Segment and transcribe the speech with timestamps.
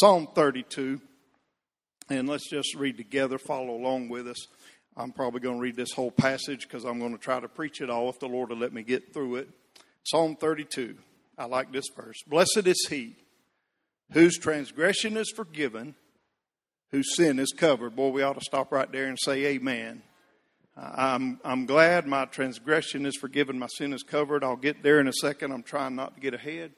[0.00, 0.98] Psalm 32.
[2.08, 4.46] And let's just read together, follow along with us.
[4.96, 7.82] I'm probably going to read this whole passage because I'm going to try to preach
[7.82, 9.50] it all if the Lord will let me get through it.
[10.04, 10.96] Psalm 32.
[11.36, 12.16] I like this verse.
[12.26, 13.14] Blessed is he
[14.12, 15.94] whose transgression is forgiven,
[16.92, 17.94] whose sin is covered.
[17.94, 20.00] Boy, we ought to stop right there and say amen.
[20.78, 24.44] I'm, I'm glad my transgression is forgiven, my sin is covered.
[24.44, 25.52] I'll get there in a second.
[25.52, 26.72] I'm trying not to get ahead.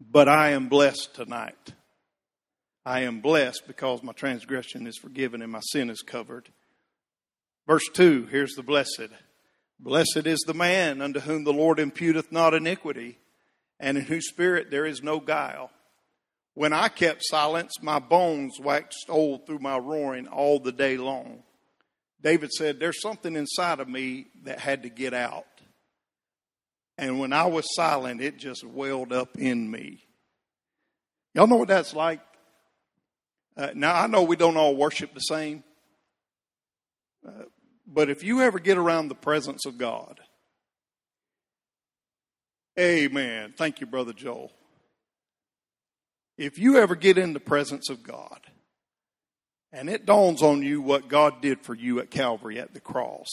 [0.00, 1.74] But I am blessed tonight.
[2.86, 6.48] I am blessed because my transgression is forgiven and my sin is covered.
[7.66, 9.10] Verse 2, here's the blessed.
[9.78, 13.18] Blessed is the man unto whom the Lord imputeth not iniquity,
[13.78, 15.70] and in whose spirit there is no guile.
[16.54, 21.42] When I kept silence, my bones waxed old through my roaring all the day long.
[22.22, 25.44] David said, There's something inside of me that had to get out.
[27.00, 30.04] And when I was silent, it just welled up in me.
[31.32, 32.20] Y'all know what that's like?
[33.56, 35.64] Uh, now, I know we don't all worship the same,
[37.26, 37.44] uh,
[37.86, 40.20] but if you ever get around the presence of God,
[42.78, 43.54] amen.
[43.56, 44.52] Thank you, Brother Joel.
[46.36, 48.40] If you ever get in the presence of God,
[49.72, 53.30] and it dawns on you what God did for you at Calvary at the cross,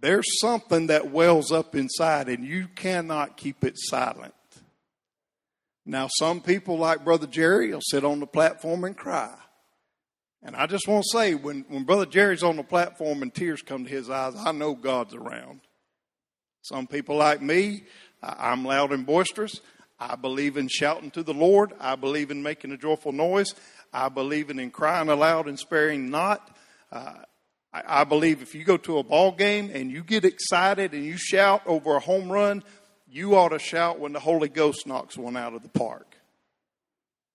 [0.00, 4.34] there's something that wells up inside and you cannot keep it silent.
[5.84, 9.34] Now, some people, like Brother Jerry, will sit on the platform and cry.
[10.42, 13.62] And I just want to say, when, when Brother Jerry's on the platform and tears
[13.62, 15.60] come to his eyes, I know God's around.
[16.62, 17.84] Some people like me,
[18.22, 19.60] I'm loud and boisterous.
[19.98, 21.72] I believe in shouting to the Lord.
[21.78, 23.54] I believe in making a joyful noise.
[23.92, 26.56] I believe in, in crying aloud and sparing not.
[26.90, 27.14] Uh,
[27.72, 31.16] I, believe if you go to a ball game and you get excited and you
[31.16, 32.62] shout over a home run,
[33.08, 36.16] you ought to shout when the Holy Ghost knocks one out of the park.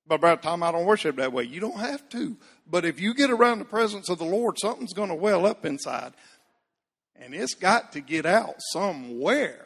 [0.06, 2.38] But by the time I don't worship that way, you don't have to.
[2.68, 5.66] But if you get around the presence of the Lord, something's going to well up
[5.66, 6.14] inside.
[7.16, 9.66] And it's got to get out somewhere.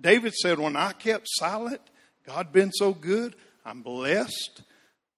[0.00, 1.80] David said, When I kept silent,
[2.24, 4.62] God been so good, I'm blessed.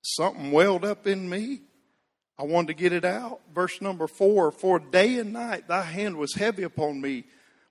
[0.02, 1.60] Something welled up in me.
[2.38, 3.40] I wanted to get it out.
[3.54, 7.24] Verse number four For day and night thy hand was heavy upon me.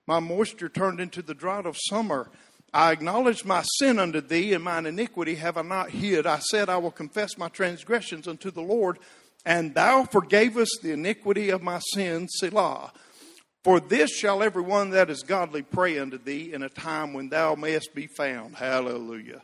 [0.06, 2.30] My moisture turned into the drought of summer.
[2.72, 6.26] I acknowledged my sin unto thee, and mine iniquity have I not hid.
[6.26, 8.98] I said, I will confess my transgressions unto the Lord,
[9.46, 12.92] and thou forgavest the iniquity of my sins, Selah.
[13.62, 17.28] For this shall every one that is godly pray unto thee in a time when
[17.28, 18.56] thou mayest be found.
[18.56, 19.40] Hallelujah.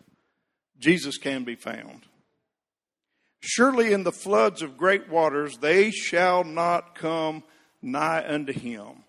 [0.78, 2.06] Jesus can be found.
[3.40, 7.42] Surely in the floods of great waters they shall not come
[7.82, 9.04] nigh unto him.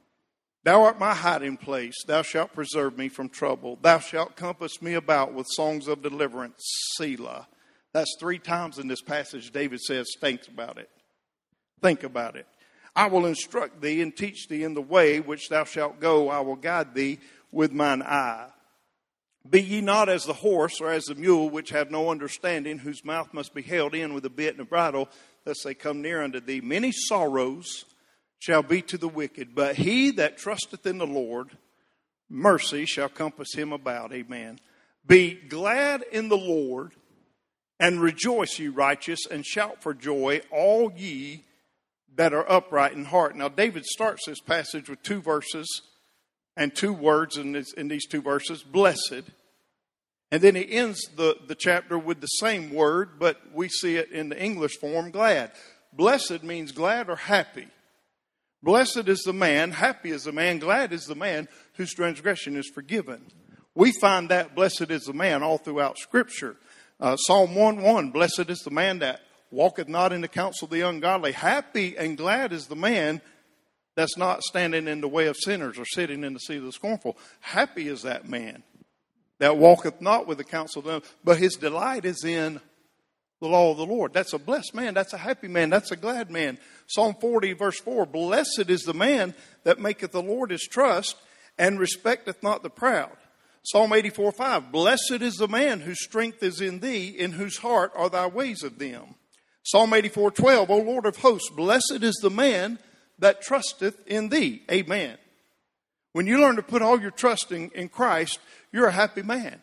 [0.63, 1.95] Thou art my hiding place.
[2.05, 3.79] Thou shalt preserve me from trouble.
[3.81, 6.61] Thou shalt compass me about with songs of deliverance.
[6.95, 7.47] Selah.
[7.93, 10.89] That's three times in this passage David says, think about it.
[11.81, 12.47] Think about it.
[12.95, 16.29] I will instruct thee and teach thee in the way which thou shalt go.
[16.29, 17.19] I will guide thee
[17.51, 18.49] with mine eye.
[19.49, 23.03] Be ye not as the horse or as the mule, which have no understanding, whose
[23.03, 25.09] mouth must be held in with a bit and a bridle,
[25.45, 26.61] lest they come near unto thee.
[26.61, 27.85] Many sorrows
[28.39, 31.57] shall be to the wicked, but he that trusteth in the Lord,
[32.29, 34.13] mercy shall compass him about.
[34.13, 34.59] Amen.
[35.05, 36.91] Be glad in the Lord,
[37.79, 41.45] and rejoice, ye righteous, and shout for joy, all ye
[42.15, 43.35] that are upright in heart.
[43.35, 45.81] Now, David starts this passage with two verses
[46.55, 49.23] and two words in, this, in these two verses blessed.
[50.31, 54.11] And then he ends the, the chapter with the same word, but we see it
[54.11, 55.51] in the English form glad.
[55.93, 57.67] Blessed means glad or happy.
[58.63, 62.69] Blessed is the man, happy is the man, glad is the man whose transgression is
[62.73, 63.25] forgiven.
[63.73, 66.57] We find that blessed is the man all throughout Scripture.
[66.99, 70.71] Uh, Psalm 1 1, blessed is the man that walketh not in the counsel of
[70.71, 71.31] the ungodly.
[71.31, 73.21] Happy and glad is the man
[73.95, 76.71] that's not standing in the way of sinners or sitting in the seat of the
[76.71, 77.17] scornful.
[77.39, 78.63] Happy is that man
[79.39, 82.61] that walketh not with the counsel of them, but his delight is in
[83.41, 84.13] the law of the Lord.
[84.13, 84.93] That's a blessed man.
[84.93, 85.69] That's a happy man.
[85.69, 86.59] That's a glad man.
[86.87, 89.33] Psalm 40, verse 4 Blessed is the man
[89.63, 91.17] that maketh the Lord his trust
[91.57, 93.17] and respecteth not the proud.
[93.63, 97.91] Psalm 84, 5 Blessed is the man whose strength is in thee, in whose heart
[97.95, 99.15] are thy ways of them.
[99.63, 102.79] Psalm 84, 12 O Lord of hosts, blessed is the man
[103.21, 104.63] that trusteth in thee.
[104.69, 105.17] Amen.
[106.13, 108.39] When you learn to put all your trust in, in Christ,
[108.73, 109.61] you're a happy man.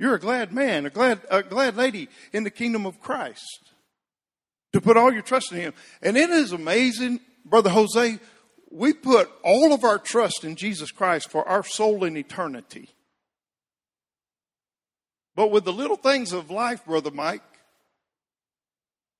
[0.00, 3.72] You're a glad man, a glad, a glad lady in the kingdom of Christ.
[4.72, 5.74] To put all your trust in Him.
[6.02, 8.18] And it is amazing, Brother Jose,
[8.70, 12.90] we put all of our trust in Jesus Christ for our soul in eternity.
[15.34, 17.42] But with the little things of life, Brother Mike,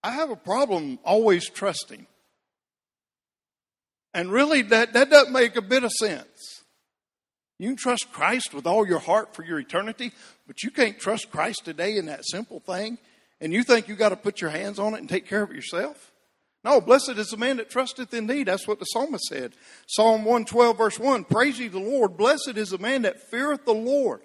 [0.03, 2.07] I have a problem always trusting.
[4.15, 6.63] And really, that, that doesn't make a bit of sense.
[7.59, 10.13] You can trust Christ with all your heart for your eternity,
[10.47, 12.99] but you can't trust Christ today in that simple thing,
[13.41, 15.51] and you think you got to put your hands on it and take care of
[15.51, 16.13] it yourself?
[16.65, 18.43] No, blessed is the man that trusteth in thee.
[18.43, 19.55] That's what the psalmist said.
[19.87, 22.17] Psalm 112, verse 1 Praise ye the Lord.
[22.17, 24.21] Blessed is the man that feareth the Lord.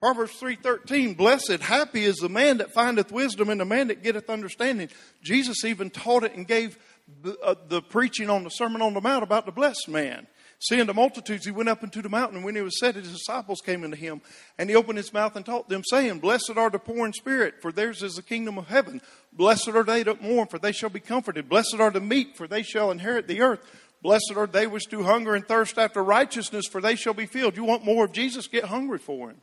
[0.00, 4.30] Proverbs 3:13 Blessed happy is the man that findeth wisdom and the man that getteth
[4.30, 4.88] understanding.
[5.22, 6.78] Jesus even taught it and gave
[7.22, 10.26] the, uh, the preaching on the Sermon on the Mount about the blessed man.
[10.62, 13.10] Seeing the multitudes, he went up into the mountain, and when he was set, his
[13.10, 14.20] disciples came unto him,
[14.58, 17.62] and he opened his mouth and taught them, saying, Blessed are the poor in spirit,
[17.62, 19.00] for theirs is the kingdom of heaven.
[19.32, 21.48] Blessed are they that mourn, for they shall be comforted.
[21.48, 23.60] Blessed are the meek, for they shall inherit the earth.
[24.02, 27.56] Blessed are they which do hunger and thirst after righteousness, for they shall be filled.
[27.56, 28.46] You want more of Jesus?
[28.46, 29.40] Get hungry for him.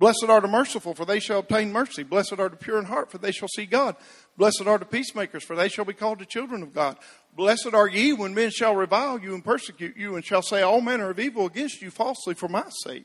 [0.00, 2.02] Blessed are the merciful, for they shall obtain mercy.
[2.02, 3.96] Blessed are the pure in heart, for they shall see God.
[4.38, 6.96] Blessed are the peacemakers, for they shall be called the children of God.
[7.36, 10.80] Blessed are ye when men shall revile you and persecute you, and shall say all
[10.80, 13.04] manner of evil against you falsely for my sake.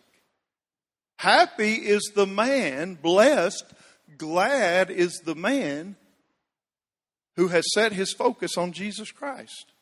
[1.17, 3.65] Happy is the man, blessed,
[4.17, 5.97] glad is the man
[7.35, 9.73] who has set his focus on Jesus Christ.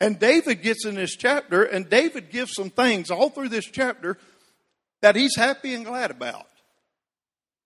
[0.00, 4.16] And David gets in this chapter, and David gives some things all through this chapter
[5.02, 6.46] that he's happy and glad about.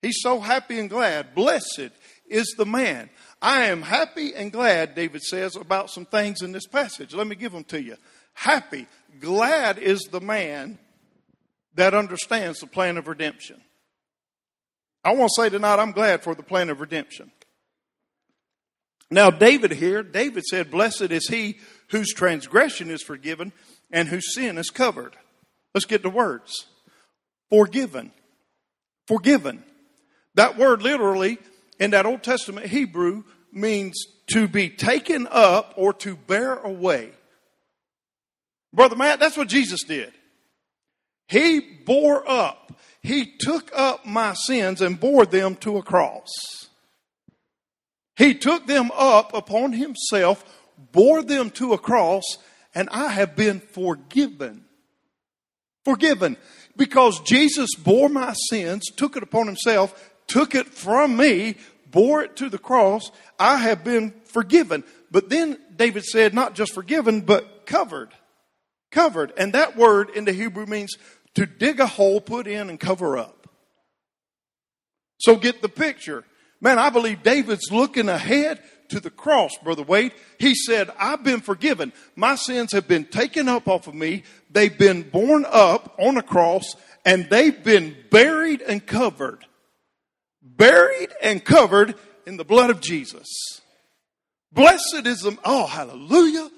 [0.02, 1.34] He's so happy and glad.
[1.34, 1.90] Blessed
[2.26, 3.10] is the man.
[3.40, 7.14] I am happy and glad, David says, about some things in this passage.
[7.14, 7.96] Let me give them to you.
[8.34, 8.86] Happy,
[9.20, 10.78] glad is the man
[11.74, 13.60] that understands the plan of redemption.
[15.02, 17.30] I want to say tonight, I'm glad for the plan of redemption.
[19.10, 21.58] Now, David here, David said, Blessed is he
[21.90, 23.52] whose transgression is forgiven
[23.90, 25.16] and whose sin is covered.
[25.74, 26.66] Let's get the words
[27.50, 28.12] forgiven.
[29.06, 29.62] Forgiven.
[30.34, 31.38] That word literally
[31.78, 33.94] in that Old Testament Hebrew means
[34.28, 37.10] to be taken up or to bear away.
[38.72, 40.12] Brother Matt, that's what Jesus did.
[41.28, 46.30] He bore up, he took up my sins and bore them to a cross.
[48.16, 50.44] He took them up upon himself,
[50.92, 52.24] bore them to a cross,
[52.74, 54.64] and I have been forgiven.
[55.84, 56.36] Forgiven
[56.76, 61.56] because Jesus bore my sins, took it upon himself, took it from me,
[61.90, 63.10] bore it to the cross.
[63.38, 64.84] I have been forgiven.
[65.10, 68.10] But then David said, not just forgiven, but covered.
[68.90, 69.32] Covered.
[69.36, 70.96] And that word in the Hebrew means
[71.34, 73.48] to dig a hole, put in, and cover up.
[75.18, 76.24] So get the picture.
[76.60, 80.12] Man, I believe David's looking ahead to the cross, Brother Wade.
[80.38, 81.92] He said, I've been forgiven.
[82.16, 84.22] My sins have been taken up off of me.
[84.50, 89.44] They've been borne up on a cross and they've been buried and covered.
[90.42, 91.94] Buried and covered
[92.26, 93.28] in the blood of Jesus.
[94.52, 96.48] Blessed is the, oh, hallelujah.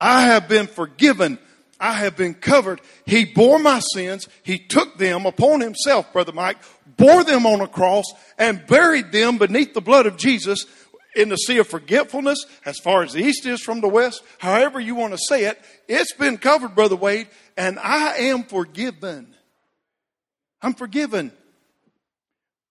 [0.00, 1.38] I have been forgiven.
[1.78, 2.80] I have been covered.
[3.06, 4.28] He bore my sins.
[4.42, 6.58] He took them upon himself, Brother Mike,
[6.96, 8.04] bore them on a cross
[8.38, 10.66] and buried them beneath the blood of Jesus
[11.14, 14.80] in the sea of forgetfulness, as far as the east is from the west, however
[14.80, 19.34] you want to say it, it's been covered, Brother Wade, and I am forgiven.
[20.62, 21.32] I'm forgiven.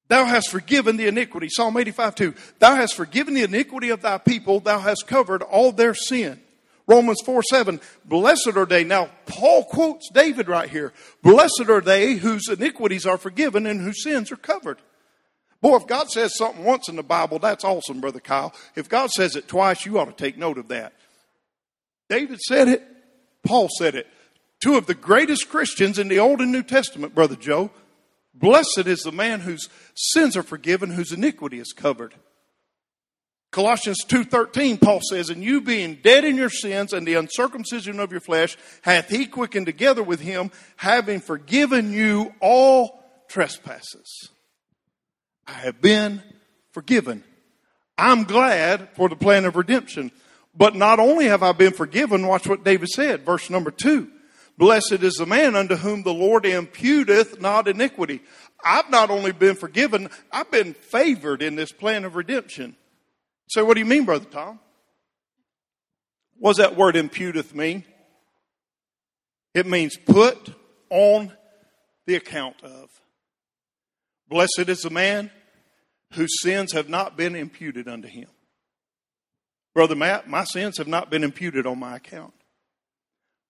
[0.07, 1.49] Thou hast forgiven the iniquity.
[1.49, 2.33] Psalm 85 2.
[2.59, 4.59] Thou hast forgiven the iniquity of thy people.
[4.59, 6.39] Thou hast covered all their sin.
[6.85, 7.79] Romans 4 7.
[8.05, 8.83] Blessed are they.
[8.83, 10.91] Now, Paul quotes David right here.
[11.21, 14.79] Blessed are they whose iniquities are forgiven and whose sins are covered.
[15.63, 18.53] Boy, if God says something once in the Bible, that's awesome, Brother Kyle.
[18.75, 20.91] If God says it twice, you ought to take note of that.
[22.09, 22.83] David said it,
[23.45, 24.05] Paul said it.
[24.61, 27.71] Two of the greatest Christians in the Old and New Testament, Brother Joe.
[28.33, 32.13] Blessed is the man whose sins are forgiven, whose iniquity is covered.
[33.51, 38.11] Colossians 2:13 Paul says, "And you being dead in your sins and the uncircumcision of
[38.11, 44.29] your flesh, hath he quickened together with him, having forgiven you all trespasses."
[45.47, 46.21] I have been
[46.71, 47.23] forgiven.
[47.97, 50.11] I'm glad for the plan of redemption.
[50.55, 54.09] But not only have I been forgiven, watch what David said, verse number two.
[54.57, 58.21] Blessed is the man unto whom the Lord imputeth not iniquity.
[58.63, 62.75] I've not only been forgiven, I've been favored in this plan of redemption.
[63.47, 64.59] So what do you mean, Brother Tom?
[66.37, 67.83] What does that word imputeth mean?
[69.53, 70.53] It means put
[70.89, 71.31] on
[72.05, 72.89] the account of.
[74.29, 75.31] Blessed is the man
[76.13, 78.27] whose sins have not been imputed unto him.
[79.73, 82.33] Brother Matt, my sins have not been imputed on my account.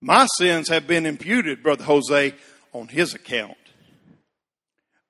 [0.01, 2.34] My sins have been imputed, Brother Jose,
[2.72, 3.58] on his account.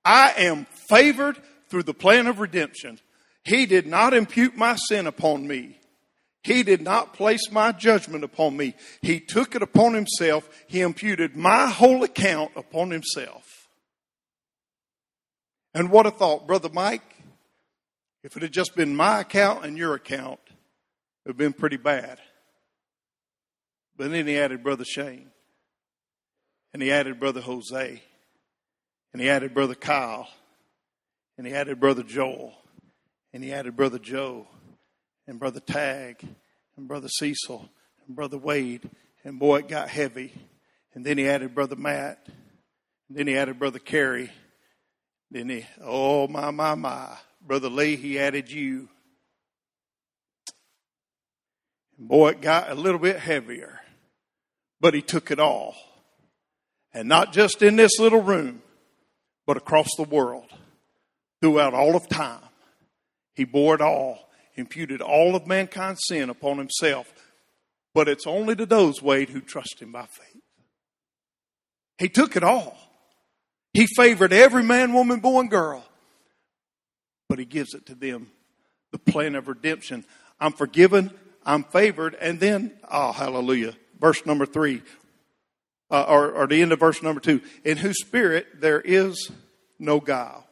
[0.05, 1.37] I am favored
[1.69, 2.99] through the plan of redemption.
[3.43, 5.79] He did not impute my sin upon me.
[6.43, 8.75] He did not place my judgment upon me.
[9.01, 10.49] He took it upon himself.
[10.67, 13.52] He imputed my whole account upon himself.
[15.73, 17.01] And what a thought, Brother Mike.
[18.23, 21.77] If it had just been my account and your account, it would have been pretty
[21.77, 22.19] bad.
[23.97, 25.29] But then he added Brother Shane.
[26.73, 28.01] And he added Brother Jose.
[29.13, 30.27] And he added Brother Kyle.
[31.37, 32.53] And he added Brother Joel.
[33.33, 34.47] And he added Brother Joe.
[35.27, 36.25] And Brother Tag.
[36.77, 37.69] And Brother Cecil.
[38.07, 38.89] And Brother Wade.
[39.23, 40.33] And boy, it got heavy.
[40.93, 42.19] And then he added Brother Matt.
[43.09, 44.31] And then he added Brother Kerry.
[45.33, 47.17] Then he, oh my, my, my.
[47.41, 48.87] Brother Lee, he added you.
[51.97, 53.81] Boy, it got a little bit heavier.
[54.79, 55.75] But he took it all.
[56.93, 58.61] And not just in this little room,
[59.47, 60.53] but across the world,
[61.41, 62.39] throughout all of time.
[63.33, 67.11] He bore it all, imputed all of mankind's sin upon himself.
[67.95, 70.43] But it's only to those, Wade, who trust him by faith.
[71.97, 72.77] He took it all.
[73.73, 75.83] He favored every man, woman, boy, and girl.
[77.29, 78.31] But he gives it to them.
[78.91, 80.05] The plan of redemption.
[80.39, 81.11] I'm forgiven.
[81.45, 82.15] I'm favored.
[82.15, 83.73] And then, oh, hallelujah.
[83.99, 84.81] Verse number three
[85.93, 89.31] uh, or, or the end of verse number two, in whose spirit there is
[89.77, 90.47] no guile.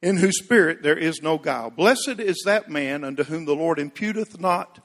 [0.00, 1.70] In whose spirit there is no guile.
[1.70, 4.80] Blessed is that man unto whom the Lord imputeth not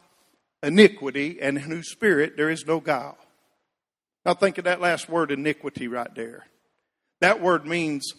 [0.62, 3.18] iniquity, and in whose spirit there is no guile.
[4.26, 6.46] Now think of that last word, iniquity, right there.
[7.22, 8.14] That word means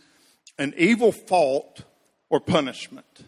[0.59, 1.83] an evil fault
[2.31, 3.25] or punishment.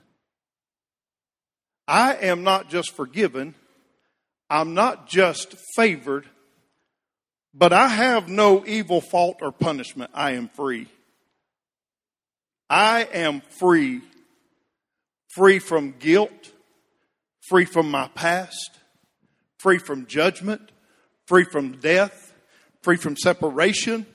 [1.87, 3.55] I am not just forgiven,
[4.49, 6.27] I'm not just favored,
[7.55, 10.11] but I have no evil fault or punishment.
[10.15, 10.87] I am free.
[12.69, 14.03] I am free.
[15.35, 16.53] Free from guilt,
[17.49, 18.71] free from my past,
[19.61, 20.73] free from judgment,
[21.29, 22.33] free from death,
[22.83, 24.07] free from separation,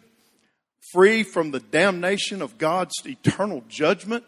[0.95, 4.23] free from the damnation of God's eternal judgment.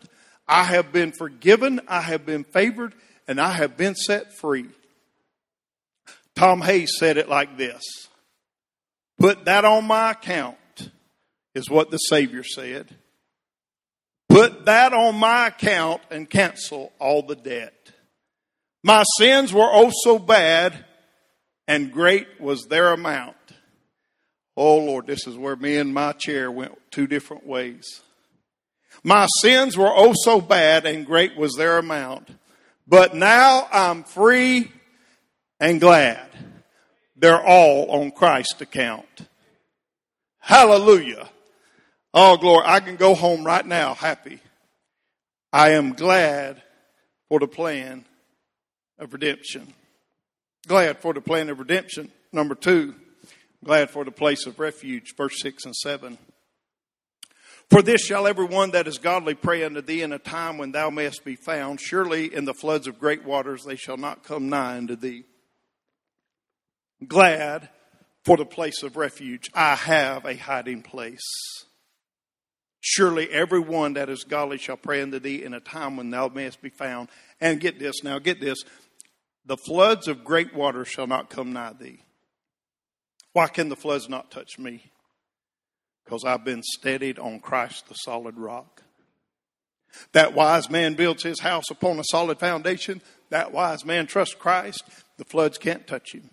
[0.48, 2.94] I have been forgiven, I have been favored,
[3.26, 4.68] and I have been set free.
[6.36, 7.82] Tom Hayes said it like this
[9.18, 10.58] Put that on my account,
[11.56, 12.94] is what the Savior said.
[14.28, 17.74] Put that on my account and cancel all the debt.
[18.84, 20.86] My sins were oh so bad,
[21.66, 23.37] and great was their amount.
[24.58, 28.02] Oh Lord, this is where me and my chair went two different ways.
[29.04, 32.30] My sins were oh so bad, and great was their amount.
[32.88, 34.72] But now I'm free
[35.60, 36.28] and glad.
[37.16, 39.28] They're all on Christ's account.
[40.40, 41.30] Hallelujah.
[42.14, 42.64] Oh, glory.
[42.66, 44.40] I can go home right now happy.
[45.54, 46.62] I am glad
[47.30, 48.06] for the plan
[48.98, 49.74] of redemption.
[50.68, 52.12] Glad for the plan of redemption.
[52.32, 52.96] Number two,
[53.64, 55.14] glad for the place of refuge.
[55.16, 56.18] Verse 6 and 7.
[57.70, 60.72] For this shall every one that is godly pray unto thee in a time when
[60.72, 61.82] thou mayest be found.
[61.82, 65.26] Surely in the floods of great waters they shall not come nigh unto thee
[67.06, 67.70] glad
[68.24, 69.50] for the place of refuge.
[69.54, 71.22] I have a hiding place.
[72.80, 76.62] Surely everyone that is godly shall pray unto thee in a time when thou mayest
[76.62, 77.10] be found.
[77.42, 78.60] And get this, now get this.
[79.46, 82.02] The floods of great waters shall not come nigh thee.
[83.38, 84.82] Why can the floods not touch me?
[86.04, 88.82] Because I've been steadied on Christ, the solid rock.
[90.14, 93.00] That wise man builds his house upon a solid foundation.
[93.30, 94.84] That wise man trusts Christ.
[95.18, 96.32] The floods can't touch him.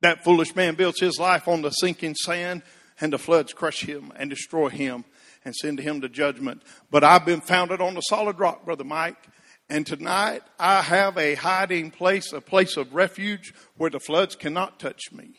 [0.00, 2.62] That foolish man builds his life on the sinking sand,
[3.02, 5.04] and the floods crush him and destroy him
[5.44, 6.62] and send him to judgment.
[6.90, 9.28] But I've been founded on the solid rock, Brother Mike.
[9.68, 14.80] And tonight I have a hiding place, a place of refuge where the floods cannot
[14.80, 15.34] touch me.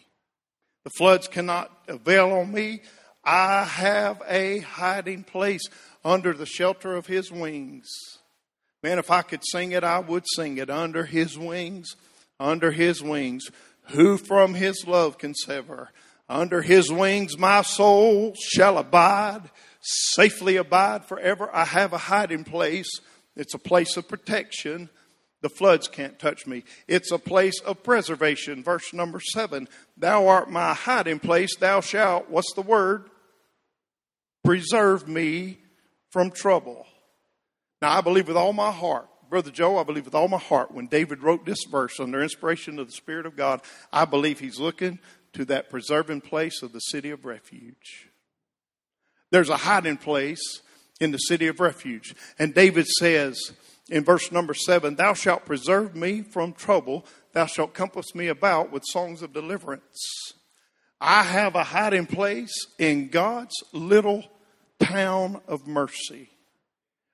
[0.83, 2.81] The floods cannot avail on me.
[3.23, 5.61] I have a hiding place
[6.03, 7.87] under the shelter of his wings.
[8.83, 10.69] Man, if I could sing it, I would sing it.
[10.71, 11.95] Under his wings,
[12.39, 13.45] under his wings.
[13.91, 15.89] Who from his love can sever?
[16.27, 19.49] Under his wings my soul shall abide,
[19.81, 21.49] safely abide forever.
[21.53, 22.89] I have a hiding place.
[23.35, 24.89] It's a place of protection.
[25.41, 26.63] The floods can't touch me.
[26.87, 28.63] It's a place of preservation.
[28.63, 29.67] Verse number seven.
[29.97, 31.55] Thou art my hiding place.
[31.55, 33.09] Thou shalt, what's the word?
[34.43, 35.59] Preserve me
[36.11, 36.85] from trouble.
[37.81, 40.73] Now I believe with all my heart Brother Joe, I believe with all my heart,
[40.73, 44.59] when David wrote this verse under inspiration of the Spirit of God, I believe he's
[44.59, 44.99] looking
[45.31, 48.09] to that preserving place of the city of refuge.
[49.31, 50.41] There's a hiding place
[50.99, 52.13] in the city of refuge.
[52.37, 53.53] And David says
[53.91, 58.71] in verse number seven, Thou shalt preserve me from trouble, thou shalt compass me about
[58.71, 60.33] with songs of deliverance.
[60.99, 64.23] I have a hiding place in God's little
[64.79, 66.29] town of mercy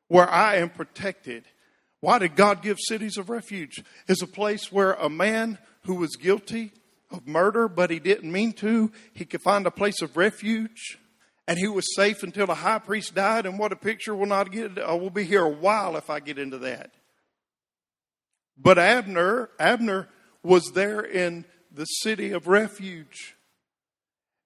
[0.08, 1.46] where I am protected.
[2.00, 3.84] Why did God give cities of refuge?
[4.08, 6.74] Is a place where a man who was guilty
[7.10, 11.00] of murder, but he didn't mean to, he could find a place of refuge
[11.48, 13.46] and he was safe until the high priest died.
[13.46, 14.16] And what a picture!
[14.16, 14.78] We'll not get.
[14.78, 16.92] Uh, we'll be here a while if I get into that.
[18.58, 20.10] But Abner, Abner
[20.44, 23.36] was there in the city of refuge.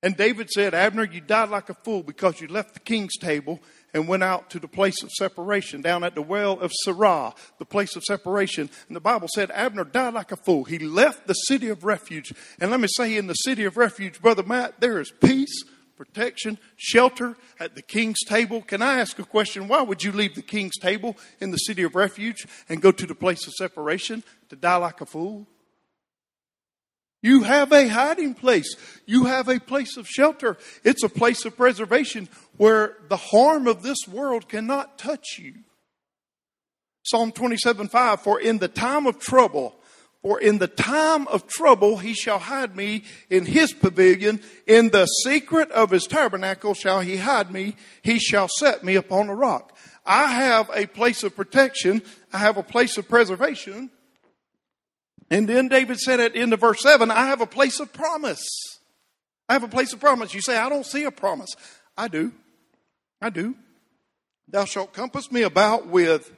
[0.04, 3.60] And David said, Abner, you died like a fool because you left the king's table
[3.94, 7.66] and went out to the place of separation, down at the well of Sirah, the
[7.66, 8.70] place of separation.
[8.88, 10.64] And the Bible said Abner died like a fool.
[10.64, 12.34] He left the city of refuge.
[12.60, 15.64] And let me say, in the city of refuge, Brother Matt, there is peace,
[16.06, 18.64] protection, shelter at the king's table.
[18.64, 19.68] Can I ask a question?
[19.68, 23.06] Why would you leave the king's table in the city of refuge and go to
[23.06, 25.46] the place of separation to die like a fool?
[27.22, 28.76] You have a hiding place.
[29.06, 30.58] You have a place of shelter.
[30.84, 35.54] It's a place of preservation where the harm of this world cannot touch you.
[37.04, 39.76] Psalm 27 5 For in the time of trouble,
[40.22, 44.40] for in the time of trouble he shall hide me in his pavilion.
[44.68, 47.76] In the secret of his tabernacle shall he hide me.
[48.04, 49.76] He shall set me upon a rock.
[50.06, 52.02] I have a place of protection.
[52.32, 53.90] I have a place of preservation.
[55.32, 57.92] And then David said at the end of verse 7, I have a place of
[57.94, 58.46] promise.
[59.50, 60.34] I have a place of promise.
[60.34, 61.50] You say, I don't see a promise.
[61.98, 62.32] I do.
[63.22, 63.56] I do.
[64.48, 66.32] Thou shalt compass me about with.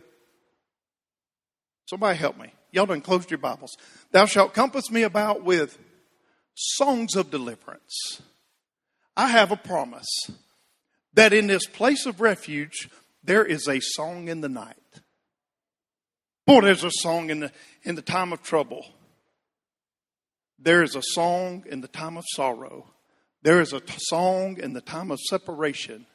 [1.89, 2.53] Somebody help me.
[2.74, 3.77] Y'all done closed your Bibles.
[4.12, 5.77] Thou shalt compass me about with
[6.56, 8.24] songs of deliverance.
[9.15, 10.10] I have a promise
[11.13, 12.89] that in this place of refuge,
[13.24, 14.75] there is a song in the night.
[16.48, 17.51] Boy, there's a song in the,
[17.84, 18.83] in the time of trouble.
[20.57, 22.88] There is a song in the time of sorrow.
[23.44, 26.07] There is a song in the time of separation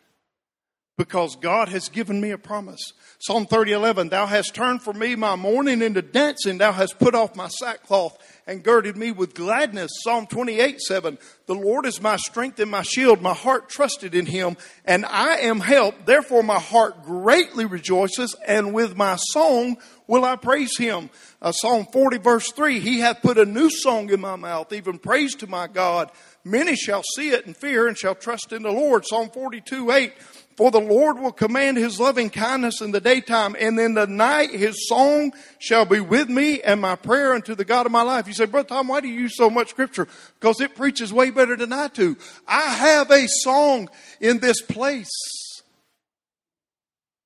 [0.98, 2.92] because God has given me a promise.
[3.20, 6.58] Psalm 30, 11, Thou hast turned for me my mourning into dancing.
[6.58, 9.90] Thou hast put off my sackcloth and girded me with gladness.
[10.02, 13.22] Psalm 28, 7, The Lord is my strength and my shield.
[13.22, 16.04] My heart trusted in him and I am helped.
[16.06, 19.76] Therefore my heart greatly rejoices and with my song
[20.08, 21.11] will I praise him.
[21.40, 24.98] Uh, Psalm 40 verse 3, He hath put a new song in my mouth, even
[24.98, 26.11] praise to my God.
[26.44, 29.04] Many shall see it and fear and shall trust in the Lord.
[29.06, 30.12] Psalm 42, 8,
[30.59, 34.51] for the Lord will command his loving kindness in the daytime, and in the night
[34.51, 38.27] his song shall be with me and my prayer unto the God of my life.
[38.27, 40.09] You say, Brother Tom, why do you use so much scripture?
[40.35, 42.16] Because it preaches way better than I do.
[42.49, 43.88] I have a song
[44.21, 45.62] in this place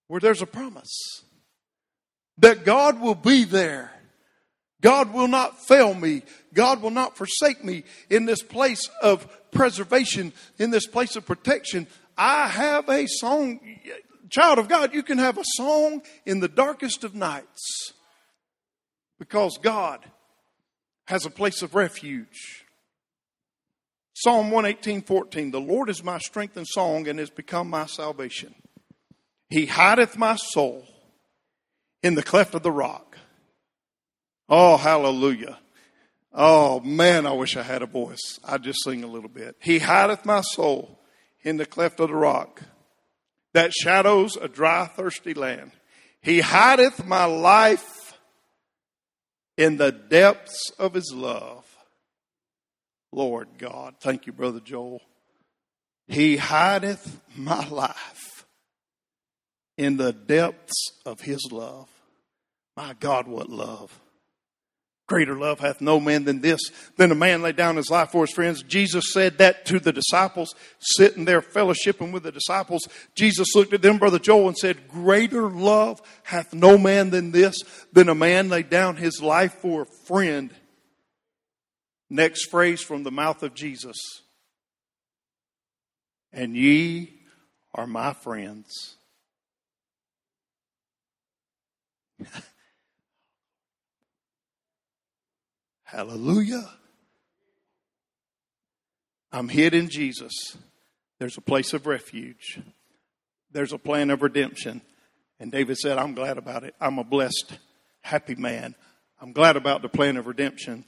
[0.09, 1.23] where there's a promise
[2.37, 3.93] that God will be there.
[4.83, 6.21] God will not fail me.
[6.53, 11.87] God will not forsake me in this place of preservation, in this place of protection.
[12.23, 13.59] I have a song.
[14.31, 17.95] Child of God, you can have a song in the darkest of nights
[19.19, 19.99] because God
[21.07, 22.65] has a place of refuge.
[24.15, 25.51] Psalm 118, 14.
[25.51, 28.55] The Lord is my strength and song and has become my salvation.
[29.49, 30.87] He hideth my soul
[32.05, 33.19] in the cleft of the rock.
[34.49, 35.59] Oh, hallelujah.
[36.33, 38.39] Oh, man, I wish I had a voice.
[38.45, 39.57] I'd just sing a little bit.
[39.59, 41.01] He hideth my soul
[41.43, 42.63] in the cleft of the rock
[43.55, 45.73] that shadows a dry, thirsty land.
[46.21, 48.19] He hideth my life
[49.57, 51.67] in the depths of his love.
[53.13, 55.03] Lord God, thank you, Brother Joel.
[56.09, 58.47] He hideth my life
[59.77, 61.89] in the depths of his love.
[62.77, 63.99] My God, what love.
[65.13, 66.59] Greater love hath no man than this,
[66.97, 68.63] than a man lay down his life for his friends.
[68.63, 72.89] Jesus said that to the disciples, sitting there fellowshipping with the disciples.
[73.15, 77.59] Jesus looked at them, Brother Joel, and said, Greater love hath no man than this,
[77.93, 80.51] than a man lay down his life for a friend.
[82.09, 83.99] Next phrase from the mouth of Jesus.
[86.33, 87.21] And ye
[87.75, 88.97] are my friends.
[95.93, 96.71] Hallelujah.
[99.31, 100.57] I'm hid in Jesus.
[101.19, 102.61] There's a place of refuge.
[103.51, 104.81] There's a plan of redemption.
[105.39, 106.75] And David said, I'm glad about it.
[106.81, 107.59] I'm a blessed,
[108.01, 108.75] happy man.
[109.21, 110.87] I'm glad about the plan of redemption.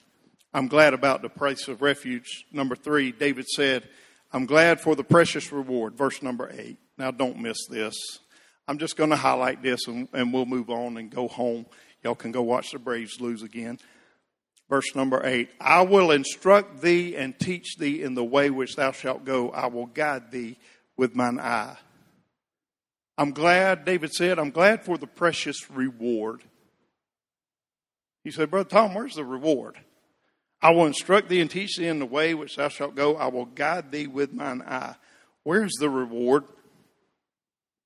[0.55, 2.47] I'm glad about the place of refuge.
[2.51, 3.87] Number three, David said,
[4.33, 5.99] I'm glad for the precious reward.
[5.99, 6.79] Verse number eight.
[6.97, 7.95] Now don't miss this.
[8.67, 11.67] I'm just going to highlight this and, and we'll move on and go home.
[12.03, 13.79] Y'all can go watch the Braves lose again.
[14.69, 18.93] Verse number eight I will instruct thee and teach thee in the way which thou
[18.93, 19.51] shalt go.
[19.51, 20.57] I will guide thee
[20.97, 21.77] with mine eye.
[23.17, 26.43] I'm glad, David said, I'm glad for the precious reward.
[28.25, 29.77] He said, Brother Tom, where's the reward?
[30.61, 33.17] I will instruct thee and teach thee in the way which thou shalt go.
[33.17, 34.95] I will guide thee with mine eye.
[35.43, 36.45] Where's the reward?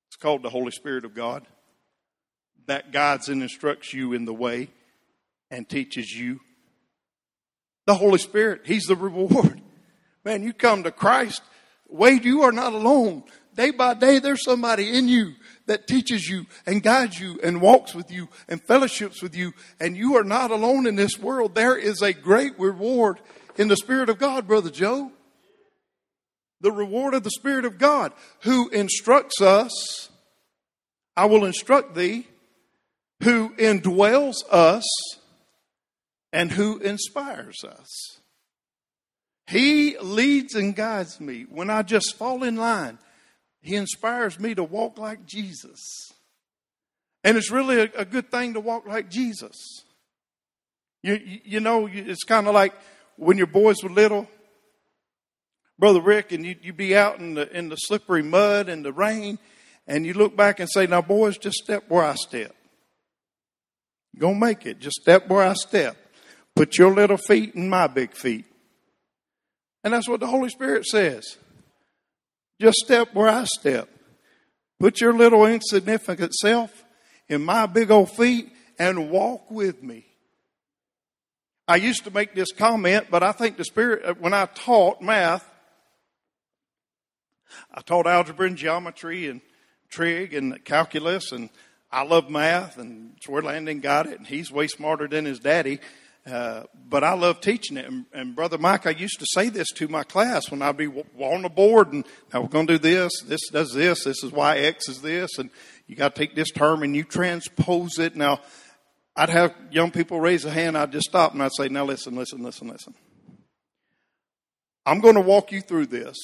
[0.08, 1.44] It's called the Holy Spirit of God.
[2.66, 4.70] That guides and instructs you in the way
[5.50, 6.40] and teaches you.
[7.88, 9.62] The Holy Spirit, He's the reward.
[10.22, 11.40] Man, you come to Christ.
[11.88, 13.22] Wade, you are not alone.
[13.56, 15.32] Day by day, there's somebody in you
[15.64, 19.54] that teaches you and guides you and walks with you and fellowships with you.
[19.80, 21.54] And you are not alone in this world.
[21.54, 23.20] There is a great reward
[23.56, 25.10] in the Spirit of God, Brother Joe.
[26.60, 30.10] The reward of the Spirit of God who instructs us.
[31.16, 32.26] I will instruct thee,
[33.22, 34.84] who indwells us
[36.38, 38.20] and who inspires us.
[39.46, 42.98] He leads and guides me when I just fall in line
[43.60, 45.80] he inspires me to walk like Jesus.
[47.24, 49.84] And it's really a, a good thing to walk like Jesus.
[51.02, 52.74] You, you, know, it's kind of like
[53.16, 54.28] when your boys were little,
[55.78, 58.92] Brother Rick, and you, you be out in the, in the slippery mud and the
[58.92, 59.38] rain,
[59.86, 62.54] and you look back and say, Now, boys, just step where I step.
[64.20, 64.80] To make it.
[64.80, 65.96] Just step where I step.
[66.58, 68.44] Put your little feet in my big feet.
[69.84, 71.36] And that's what the Holy Spirit says.
[72.60, 73.88] Just step where I step.
[74.80, 76.84] Put your little insignificant self
[77.28, 80.04] in my big old feet and walk with me.
[81.68, 85.00] I used to make this comment, but I think the Spirit, uh, when I taught
[85.00, 85.48] math,
[87.72, 89.42] I taught algebra and geometry and
[89.90, 91.50] trig and calculus, and
[91.92, 95.78] I love math, and Landon got it, and he's way smarter than his daddy.
[96.28, 97.86] Uh, but I love teaching it.
[97.86, 100.86] And, and, Brother Mike, I used to say this to my class when I'd be
[100.86, 103.12] on the board and now we're going to do this.
[103.22, 104.04] This does this.
[104.04, 105.38] This is why X is this.
[105.38, 105.48] And
[105.86, 108.14] you got to take this term and you transpose it.
[108.14, 108.40] Now,
[109.16, 110.76] I'd have young people raise a hand.
[110.76, 112.94] I'd just stop and I'd say, now listen, listen, listen, listen.
[114.84, 116.16] I'm going to walk you through this.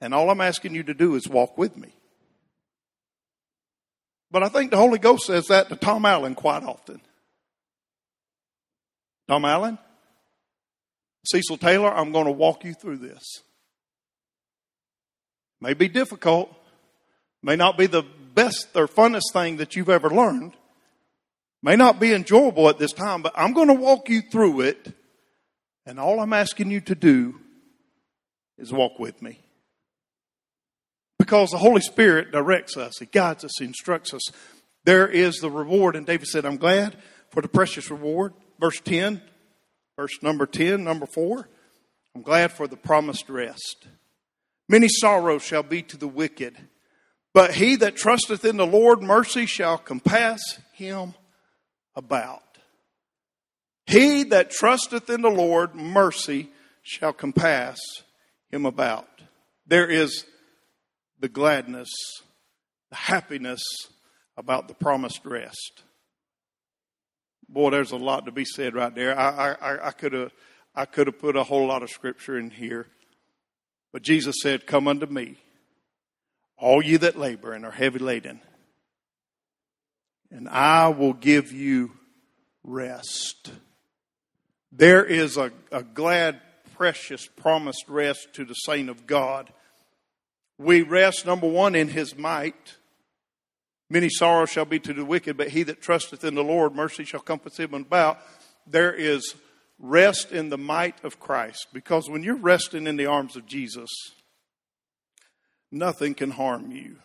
[0.00, 1.94] And all I'm asking you to do is walk with me.
[4.30, 7.02] But I think the Holy Ghost says that to Tom Allen quite often.
[9.30, 9.78] Tom Allen?
[11.24, 13.22] Cecil Taylor, I'm going to walk you through this.
[15.60, 16.52] May be difficult,
[17.40, 18.02] may not be the
[18.34, 20.54] best or funnest thing that you've ever learned,
[21.62, 24.94] may not be enjoyable at this time, but I'm going to walk you through it,
[25.86, 27.38] and all I'm asking you to do
[28.58, 29.38] is walk with me.
[31.20, 34.22] Because the Holy Spirit directs us, He guides us, He instructs us.
[34.82, 36.96] There is the reward, and David said, I'm glad
[37.30, 39.22] for the precious reward verse 10,
[39.96, 41.48] verse number 10, number 4.
[42.14, 43.86] I'm glad for the promised rest.
[44.68, 46.56] Many sorrows shall be to the wicked,
[47.32, 50.40] but he that trusteth in the Lord mercy shall compass
[50.72, 51.14] him
[51.96, 52.42] about.
[53.86, 56.50] He that trusteth in the Lord mercy
[56.82, 57.80] shall compass
[58.50, 59.08] him about.
[59.66, 60.24] There is
[61.18, 61.88] the gladness,
[62.90, 63.62] the happiness
[64.36, 65.82] about the promised rest
[67.52, 69.18] boy, there's a lot to be said right there.
[69.18, 70.32] I, I, I could have,
[70.74, 72.86] I could have put a whole lot of scripture in here,
[73.92, 75.36] but Jesus said, "Come unto me,
[76.56, 78.40] all ye that labor and are heavy laden,
[80.30, 81.92] and I will give you
[82.62, 83.52] rest."
[84.72, 86.40] There is a, a glad,
[86.76, 89.52] precious, promised rest to the saint of God.
[90.58, 92.76] We rest, number one, in His might.
[93.90, 97.04] Many sorrows shall be to the wicked, but he that trusteth in the Lord, mercy
[97.04, 98.20] shall compass him about.
[98.64, 99.34] There is
[99.80, 101.66] rest in the might of Christ.
[101.72, 103.90] Because when you're resting in the arms of Jesus,
[105.72, 106.98] nothing can harm you.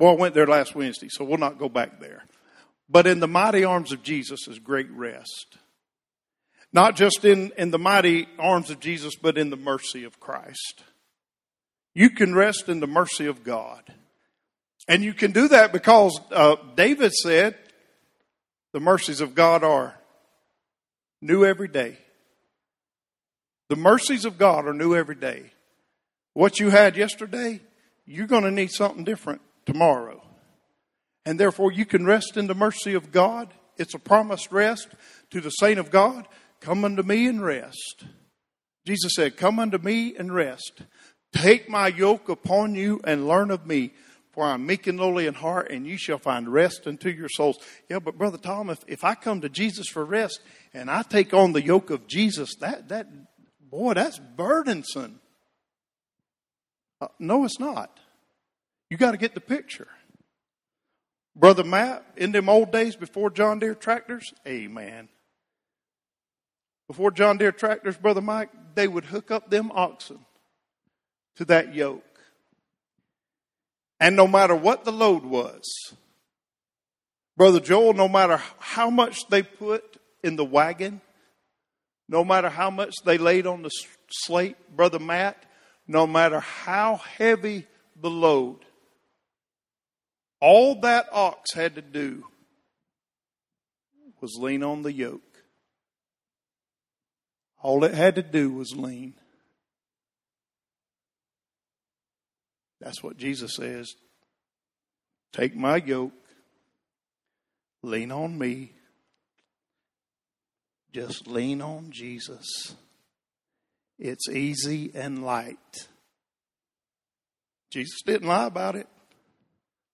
[0.00, 2.24] Well, I went there last Wednesday, so we'll not go back there.
[2.88, 5.58] But in the mighty arms of Jesus is great rest.
[6.72, 10.82] Not just in, in the mighty arms of Jesus, but in the mercy of Christ.
[11.94, 13.82] You can rest in the mercy of God.
[14.88, 17.56] And you can do that because uh, David said,
[18.72, 19.94] the mercies of God are
[21.20, 21.98] new every day.
[23.68, 25.52] The mercies of God are new every day.
[26.34, 27.60] What you had yesterday,
[28.06, 30.22] you're going to need something different tomorrow.
[31.24, 33.52] And therefore, you can rest in the mercy of God.
[33.76, 34.88] It's a promised rest
[35.30, 36.26] to the saint of God.
[36.60, 38.04] Come unto me and rest.
[38.86, 40.82] Jesus said, Come unto me and rest.
[41.32, 43.92] Take my yoke upon you and learn of me
[44.32, 47.58] For I'm meek and lowly in heart, and you shall find rest unto your souls.
[47.90, 50.40] Yeah, but Brother Tom, if, if I come to Jesus for rest
[50.72, 53.08] and I take on the yoke of Jesus, that, that
[53.60, 55.20] boy, that's burdensome.
[57.00, 57.98] Uh, no, it's not.
[58.88, 59.88] You got to get the picture.
[61.34, 65.08] Brother Matt, in them old days before John Deere tractors, amen.
[66.88, 70.20] Before John Deere tractors, Brother Mike, they would hook up them oxen
[71.36, 72.11] to that yoke.
[74.02, 75.62] And no matter what the load was,
[77.36, 81.00] Brother Joel, no matter how much they put in the wagon,
[82.08, 83.70] no matter how much they laid on the
[84.10, 85.40] slate, Brother Matt,
[85.86, 88.58] no matter how heavy the load,
[90.40, 92.24] all that ox had to do
[94.20, 95.22] was lean on the yoke.
[97.62, 99.14] All it had to do was lean.
[102.82, 103.94] That's what Jesus says.
[105.32, 106.12] Take my yoke,
[107.82, 108.72] lean on me.
[110.92, 112.74] Just lean on Jesus.
[113.98, 115.88] It's easy and light.
[117.70, 118.88] Jesus didn't lie about it.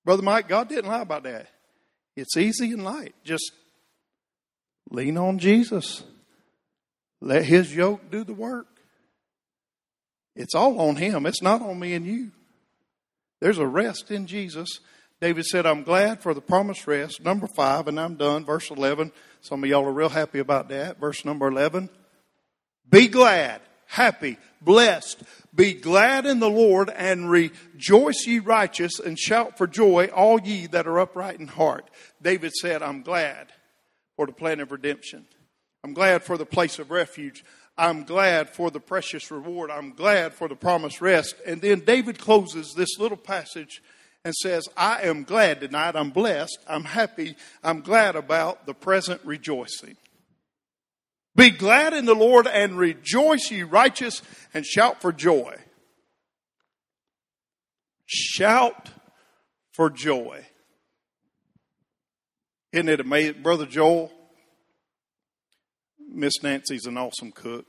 [0.04, 1.46] Brother Mike, God didn't lie about that.
[2.16, 3.14] It's easy and light.
[3.22, 3.52] Just
[4.90, 6.02] lean on Jesus.
[7.20, 8.66] Let his yoke do the work.
[10.34, 11.26] It's all on him.
[11.26, 12.32] It's not on me and you.
[13.40, 14.80] There's a rest in Jesus.
[15.20, 17.24] David said, I'm glad for the promised rest.
[17.24, 18.44] Number five, and I'm done.
[18.44, 19.12] Verse 11.
[19.40, 20.98] Some of y'all are real happy about that.
[20.98, 21.90] Verse number 11.
[22.90, 25.22] Be glad, happy, blessed.
[25.54, 30.66] Be glad in the Lord and rejoice ye righteous and shout for joy, all ye
[30.68, 31.88] that are upright in heart.
[32.22, 33.48] David said, I'm glad
[34.16, 35.26] for the plan of redemption.
[35.84, 37.44] I'm glad for the place of refuge.
[37.78, 39.70] I'm glad for the precious reward.
[39.70, 41.36] I'm glad for the promised rest.
[41.46, 43.80] And then David closes this little passage
[44.24, 45.94] and says, I am glad tonight.
[45.94, 46.58] I'm blessed.
[46.68, 47.36] I'm happy.
[47.62, 49.96] I'm glad about the present rejoicing.
[51.36, 55.54] Be glad in the Lord and rejoice, ye righteous, and shout for joy.
[58.06, 58.90] Shout
[59.70, 60.44] for joy.
[62.72, 63.42] Isn't it amazing?
[63.42, 64.10] Brother Joel,
[66.08, 67.66] Miss Nancy's an awesome cook.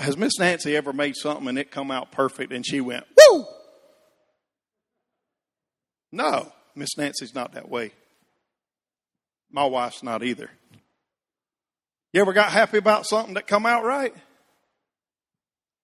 [0.00, 3.46] Has Miss Nancy ever made something and it come out perfect and she went, woo?
[6.12, 7.92] No, Miss Nancy's not that way.
[9.50, 10.50] My wife's not either.
[12.12, 14.14] You ever got happy about something that come out right?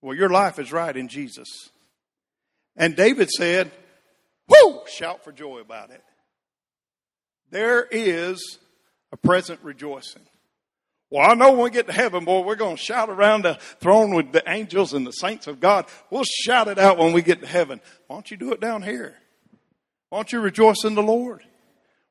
[0.01, 1.49] Well, your life is right in Jesus.
[2.77, 3.71] And David said,
[4.49, 4.81] Whoo!
[4.87, 6.03] Shout for joy about it.
[7.51, 8.59] There is
[9.15, 10.23] a present rejoicing.
[11.09, 13.55] Well, I know when we get to heaven, boy, we're going to shout around the
[13.79, 15.87] throne with the angels and the saints of God.
[16.11, 17.81] We'll shout it out when we get to heaven.
[18.09, 19.15] Why don't you do it down here?
[20.09, 21.43] Why don't you rejoice in the Lord?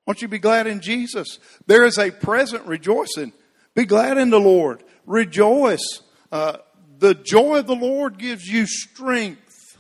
[0.06, 1.40] Why don't you be glad in Jesus?
[1.68, 3.34] There is a present rejoicing.
[3.76, 4.82] Be glad in the Lord.
[5.06, 6.02] Rejoice.
[6.32, 6.60] Uh,
[7.00, 9.78] the joy of the Lord gives you strength.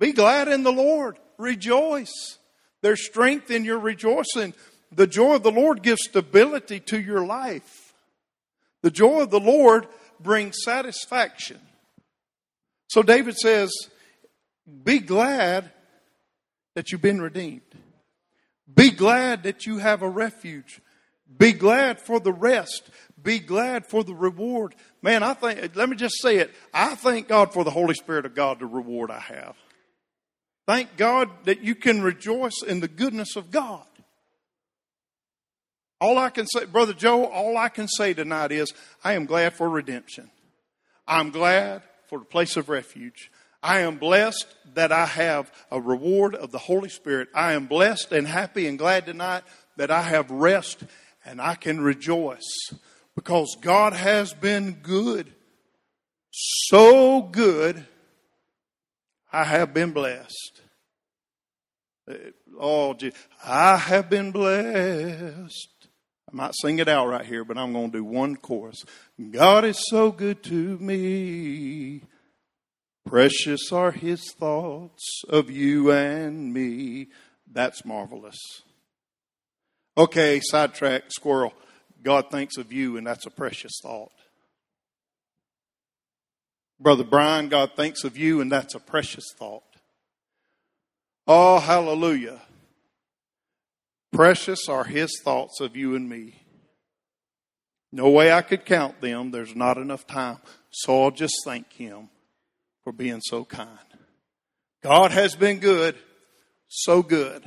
[0.00, 1.18] Be glad in the Lord.
[1.36, 2.38] Rejoice.
[2.80, 4.54] There's strength in your rejoicing.
[4.96, 7.94] The joy of the Lord gives stability to your life.
[8.82, 9.86] The joy of the Lord
[10.18, 11.60] brings satisfaction.
[12.88, 13.70] So David says,
[14.84, 15.70] Be glad
[16.74, 17.60] that you've been redeemed.
[18.72, 20.80] Be glad that you have a refuge.
[21.38, 22.88] Be glad for the rest.
[23.22, 24.74] Be glad for the reward.
[25.02, 26.54] Man, I think, let me just say it.
[26.72, 29.56] I thank God for the Holy Spirit of God, the reward I have.
[30.66, 33.84] Thank God that you can rejoice in the goodness of God.
[36.00, 39.54] All I can say, Brother Joe, all I can say tonight is I am glad
[39.54, 40.30] for redemption.
[41.06, 43.30] I'm glad for the place of refuge.
[43.62, 47.28] I am blessed that I have a reward of the Holy Spirit.
[47.34, 49.42] I am blessed and happy and glad tonight
[49.76, 50.84] that I have rest
[51.24, 52.70] and I can rejoice
[53.14, 55.32] because God has been good.
[56.30, 57.84] So good,
[59.32, 60.60] I have been blessed.
[62.60, 62.96] Oh,
[63.44, 65.75] I have been blessed.
[66.28, 68.84] I might sing it out right here, but I'm going to do one chorus.
[69.30, 72.02] God is so good to me.
[73.06, 77.08] Precious are his thoughts of you and me.
[77.50, 78.38] That's marvelous.
[79.96, 81.54] Okay, sidetrack, squirrel.
[82.02, 84.12] God thinks of you, and that's a precious thought.
[86.78, 89.62] Brother Brian, God thinks of you, and that's a precious thought.
[91.26, 92.40] Oh, hallelujah.
[94.12, 96.42] Precious are his thoughts of you and me.
[97.92, 99.30] No way I could count them.
[99.30, 100.38] There's not enough time.
[100.70, 102.08] So I'll just thank him
[102.84, 103.68] for being so kind.
[104.82, 105.96] God has been good,
[106.68, 107.46] so good.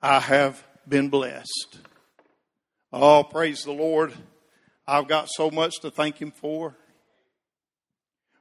[0.00, 1.78] I have been blessed.
[2.92, 4.14] Oh, praise the Lord.
[4.86, 6.74] I've got so much to thank Him for.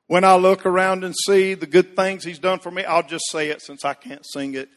[0.08, 3.26] When I look around and see the good things He's done for me, I'll just
[3.30, 4.70] say it since I can't sing it.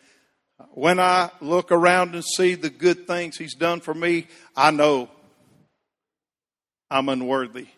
[0.72, 5.08] When I look around and see the good things He's done for me, I know
[6.90, 7.68] I'm unworthy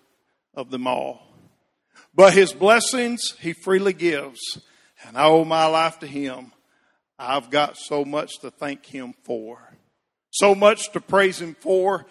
[0.54, 1.22] of them all.
[2.14, 4.40] But His blessings He freely gives,
[5.06, 6.52] and I owe my life to Him.
[7.18, 9.58] I've got so much to thank Him for,
[10.30, 12.06] so much to praise Him for.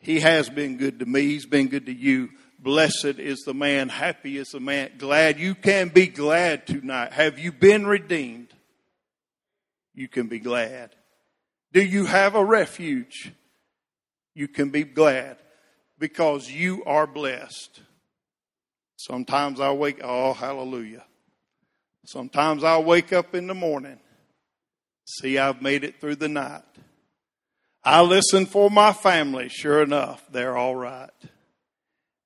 [0.00, 2.30] He has been good to me, He's been good to you.
[2.60, 5.38] Blessed is the man, happy is the man, glad.
[5.38, 7.12] You can be glad tonight.
[7.12, 8.47] Have you been redeemed?
[9.98, 10.94] You can be glad.
[11.72, 13.32] Do you have a refuge?
[14.32, 15.38] You can be glad
[15.98, 17.80] because you are blessed.
[18.94, 21.04] Sometimes I wake, oh, hallelujah.
[22.06, 23.98] Sometimes I'll wake up in the morning,
[25.04, 26.62] see I've made it through the night.
[27.82, 29.48] I listen for my family.
[29.48, 31.10] Sure enough, they're all right.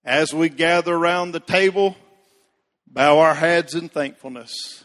[0.04, 1.96] As we gather around the table,
[2.86, 4.84] bow our heads in thankfulness.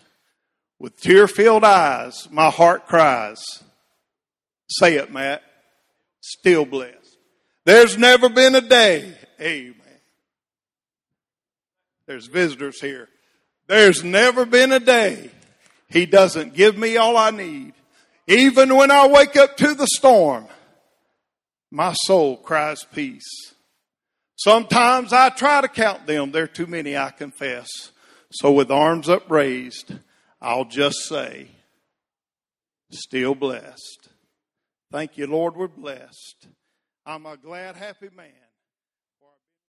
[0.79, 3.43] With tear filled eyes, my heart cries.
[4.69, 5.41] Say it, Matt.
[6.21, 7.17] Still blessed.
[7.65, 9.13] There's never been a day.
[9.41, 9.73] Amen.
[12.05, 13.09] There's visitors here.
[13.67, 15.31] There's never been a day
[15.89, 17.73] he doesn't give me all I need.
[18.27, 20.47] Even when I wake up to the storm,
[21.71, 23.53] my soul cries peace.
[24.35, 26.31] Sometimes I try to count them.
[26.31, 27.67] There are too many, I confess.
[28.31, 29.93] So with arms upraised,
[30.41, 31.47] I'll just say,
[32.91, 34.09] still blessed.
[34.91, 36.47] Thank you, Lord, we're blessed.
[37.05, 38.46] I'm a glad, happy man.